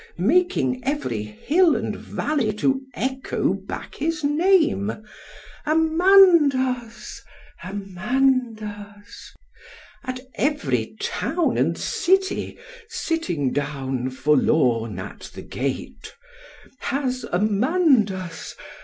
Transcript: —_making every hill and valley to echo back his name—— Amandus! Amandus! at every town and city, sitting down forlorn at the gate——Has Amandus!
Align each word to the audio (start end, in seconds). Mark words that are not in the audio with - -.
—_making 0.17 0.79
every 0.81 1.21
hill 1.21 1.75
and 1.75 1.95
valley 1.95 2.51
to 2.53 2.81
echo 2.95 3.53
back 3.53 3.93
his 3.93 4.23
name—— 4.23 5.03
Amandus! 5.63 7.21
Amandus! 7.63 9.31
at 10.03 10.21
every 10.33 10.95
town 10.99 11.55
and 11.59 11.77
city, 11.77 12.57
sitting 12.89 13.51
down 13.51 14.09
forlorn 14.09 14.97
at 14.97 15.29
the 15.35 15.43
gate——Has 15.43 17.23
Amandus! 17.31 18.55